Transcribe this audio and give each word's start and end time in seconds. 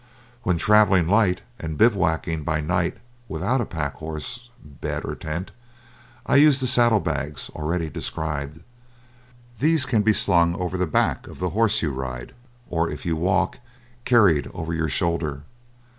When 0.41 0.57
travelling 0.57 1.07
light 1.07 1.43
and 1.59 1.77
bivouacking 1.77 2.43
by 2.43 2.59
night 2.59 2.97
without 3.27 3.61
a 3.61 3.67
pack 3.67 3.93
horse, 3.97 4.49
bed, 4.59 5.05
or 5.05 5.13
tent, 5.13 5.51
I 6.25 6.37
use 6.37 6.59
the 6.59 6.65
saddle 6.65 6.99
bags, 6.99 7.51
already 7.53 7.87
described. 7.87 8.61
These 9.59 9.85
can 9.85 10.01
be 10.01 10.13
slung 10.13 10.55
over 10.55 10.75
the 10.75 10.87
back 10.87 11.27
of 11.27 11.37
the 11.37 11.51
horse 11.51 11.83
you 11.83 11.91
ride, 11.91 12.33
or 12.67 12.89
if 12.89 13.05
you 13.05 13.15
walk, 13.15 13.59
carried 14.03 14.49
over 14.55 14.73
your 14.73 14.89
shoulder. 14.89 15.43